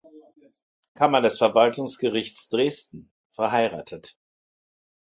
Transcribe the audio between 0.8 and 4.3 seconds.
Kammer des Verwaltungsgerichts Dresden, verheiratet.